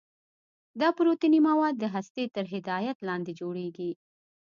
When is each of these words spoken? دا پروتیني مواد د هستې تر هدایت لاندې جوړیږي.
دا 0.79 0.89
پروتیني 0.97 1.39
مواد 1.47 1.75
د 1.79 1.85
هستې 1.95 2.23
تر 2.35 2.43
هدایت 2.53 2.97
لاندې 3.07 3.31
جوړیږي. 3.39 3.91